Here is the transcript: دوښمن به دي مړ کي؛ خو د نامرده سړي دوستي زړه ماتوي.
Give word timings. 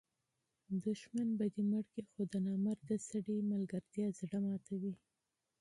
دوښمن 0.83 1.27
به 1.37 1.45
دي 1.53 1.63
مړ 1.71 1.83
کي؛ 1.93 2.01
خو 2.11 2.21
د 2.31 2.33
نامرده 2.45 2.95
سړي 3.09 3.37
دوستي 3.47 4.05
زړه 4.19 4.37
ماتوي. 4.45 4.93